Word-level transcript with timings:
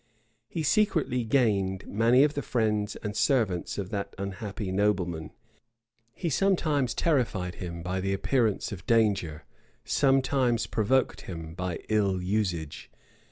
He 0.49 0.63
secretly 0.63 1.23
gained 1.23 1.85
many 1.85 2.23
of 2.23 2.33
the 2.33 2.41
friends 2.41 2.95
and 3.03 3.15
servants 3.15 3.77
of 3.77 3.91
that 3.91 4.15
unhappy 4.17 4.71
nobleman: 4.71 5.29
he 6.15 6.27
sometimes 6.27 6.95
terrified 6.95 7.53
him 7.61 7.83
by 7.83 8.01
the 8.01 8.11
appearance 8.11 8.71
of 8.71 8.87
danger; 8.87 9.43
sometimes 9.85 10.65
provoked 10.65 11.21
him 11.21 11.53
by 11.53 11.81
ill 11.87 12.19
usage. 12.19 12.89